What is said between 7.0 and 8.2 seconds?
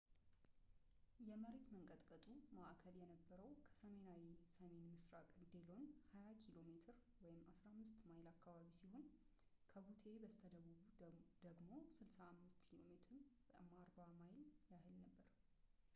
ኪ.ሜ 15